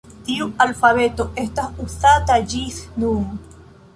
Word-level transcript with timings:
Tiu 0.27 0.45
alfabeto 0.63 1.25
estas 1.41 1.77
uzata 1.85 2.37
ĝis 2.53 2.79
nun. 3.05 3.39